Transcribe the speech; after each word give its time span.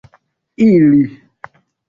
ili 0.57 1.03